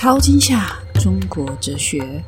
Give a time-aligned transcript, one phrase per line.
[0.00, 2.22] 超惊吓中国哲学，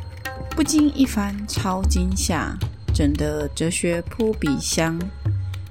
[0.56, 2.52] 不经一番超惊吓，
[2.92, 5.00] 整得哲学扑鼻香。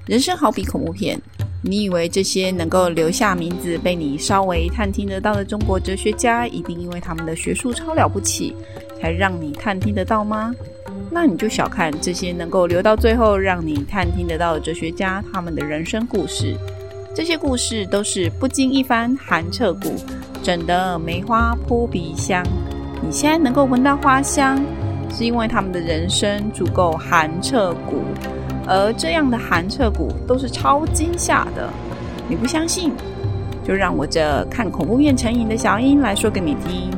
[0.06, 1.20] 人生好比恐怖片，
[1.62, 8.56] 你以为这些能够留下名字被你稍微探听得到的中国哲学家，一定因为他们的学术超了不起，
[8.98, 10.54] 才让你探听得到吗？
[11.10, 16.56] 那你就小看这些能够留到最后让你探听得到的哲学家，他们的人生故事。
[17.14, 19.94] 这些故事都是不经一番寒彻骨。
[20.42, 22.42] 整的梅花扑鼻香，
[23.02, 24.60] 你现在能够闻到花香，
[25.12, 28.02] 是因为他们的人生足够寒彻骨，
[28.66, 31.68] 而这样的寒彻骨都是超惊吓的。
[32.28, 32.92] 你不相信，
[33.66, 36.90] 就让我这看恐怖片成瘾的小英来说给你听。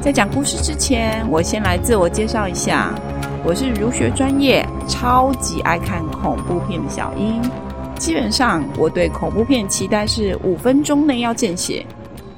[0.00, 2.94] 在讲故事之前，我先来自我介绍一下，
[3.44, 7.40] 我是儒学专业，超级爱看恐怖片的小英。
[7.98, 11.84] 基本上，我对恐怖片期待是五分钟内要见血。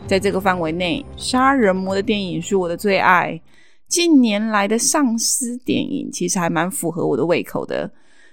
[0.09, 3.39] 在这个范围内，杀人魔的电影是我的最爱。
[3.89, 7.91] 近年来的丧尸电影其实还蛮符合我的胃口的，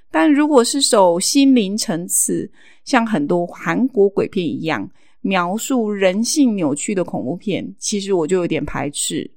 [0.09, 2.49] 但如果是走心灵层次，
[2.85, 9.29] 像很多韩国鬼片一样描述人性扭曲的恐怖片，其实我就有点排斥。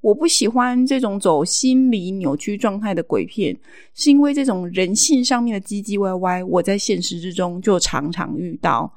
[0.00, 3.56] 我不喜欢这种走心理扭曲状态的鬼片，
[3.94, 8.92] 是因为这种人性上面的唧唧歪歪，我在现实之中就常常遇到。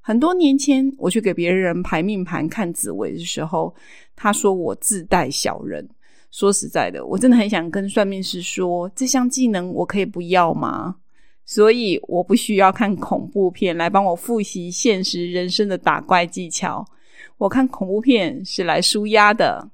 [0.00, 3.74] 很多年前，我去给别人排命盘看紫微的时候，
[4.16, 5.88] 他说我自带小人。
[6.30, 10.96] 说实在的，我真的很想跟算命师说，这项技能我可以不要吗？
[11.44, 16.86] 所以我不需要看恐怖片来帮我复习现实人生的打怪技巧。
[17.38, 19.68] 我看恐怖片是来舒压的。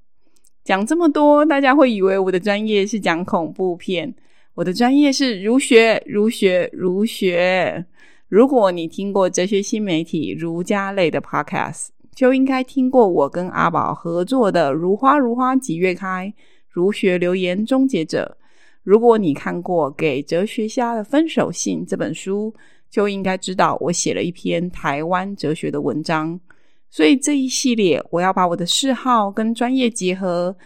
[0.64, 4.14] 讲这么多，大家会以为我的专业是讲恐怖片，
[4.54, 7.84] 我的专业是儒学，儒学，儒学。
[8.28, 16.34] 如果你听过哲学新媒体儒家类的 podcast，就应该听过我跟阿宝合作的《如花如花几月开》
[16.68, 18.36] 儒学流言终结者。
[18.82, 22.52] 如果你看过《给哲学家的分手信》这本书，
[22.90, 26.40] 就应该知道我写了一篇台湾哲学的文章。
[26.90, 30.56] 所以这一系列，我要把我的嗜好跟专业结合，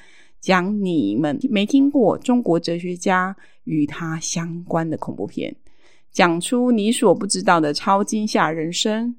[0.41, 5.55] 讲你们没听过中国哲学家与他相关的恐怖片。
[6.13, 9.17] 讲出你所不知道的超惊吓人生。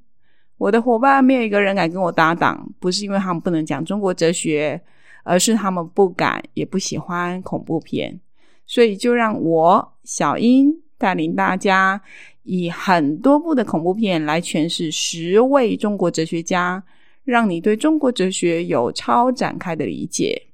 [0.57, 4.79] 我的伙伴没有一个人敢跟我搭档，不是因为他们不能讲中国哲学，
[5.23, 8.19] 而是他们不敢也不喜欢恐怖片。
[8.67, 12.01] 所以就让我小英带领大家，
[12.43, 16.83] 以很多部的恐怖片来诠释十位中国哲学家，
[17.23, 20.49] 让你对中国哲学有超展开的理解。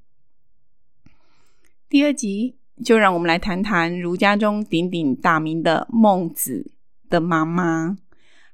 [1.89, 2.55] 第二集。
[2.83, 6.71] 就让我们来谈谈儒家中鼎鼎大名的孟子
[7.09, 7.97] 的妈妈，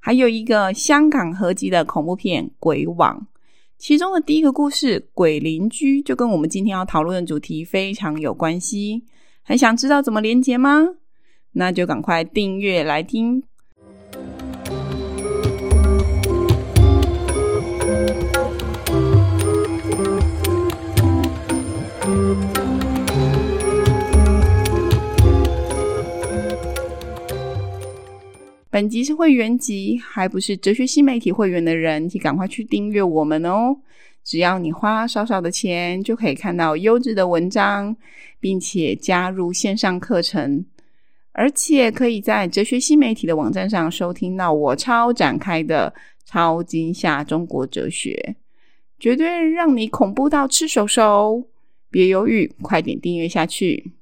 [0.00, 3.20] 还有一个香港合集的恐怖片《鬼网》，
[3.78, 9.04] 其中的第一个故事《鬼邻居》就跟我们今天要讨论的主题非常有关系。
[9.42, 10.88] 很想知道怎么连接吗？
[11.52, 13.42] 那就赶快订阅来听。
[28.74, 33.76] 本集是会员集，还不是哲学新媒体会员的人，请赶快去订阅我们哦！
[34.24, 37.96] 只要你花少少的钱，就可以看到优质的文章，
[38.40, 40.66] 并且加入线上课程，
[41.30, 48.34] 而且可以在哲学新媒体的网站上收听到我超展开的超惊吓中国哲学，
[48.98, 51.46] 绝对让你恐怖到吃手手！
[51.92, 53.92] 别犹豫，快点订阅下去。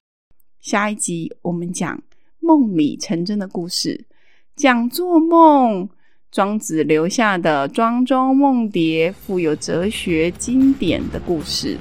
[0.62, 2.02] 下一集我们讲
[2.40, 4.06] 梦里成真的故事。
[4.54, 5.88] 讲做梦，
[6.30, 11.78] 庄子留下的《庄周梦蝶》富有哲学经典的故事。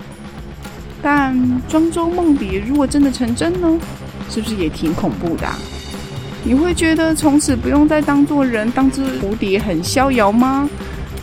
[1.02, 3.78] 但庄周梦蝶如果真的成真呢？
[4.30, 5.46] 是不是也挺恐怖的？
[6.46, 10.70] 你会觉得从此不用再当做人，当只蝴蝶很逍遥吗？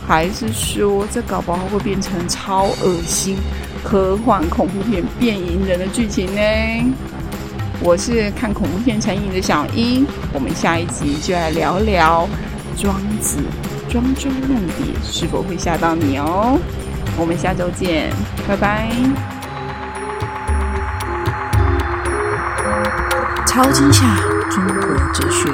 [0.07, 3.35] 还是说这搞不好会变成超恶心
[3.83, 6.93] 科幻恐怖片变隐人的剧情呢？
[7.81, 12.27] 我是看恐怖片成瘾的小一，我们下一集就来聊聊
[12.77, 13.37] 庄子
[13.91, 16.59] 《庄周梦蝶》是否会吓到你哦。
[17.17, 18.11] 我们下周见，
[18.47, 18.89] 拜拜。
[23.45, 24.05] 超惊吓
[24.49, 24.81] 中国
[25.13, 25.49] 哲学。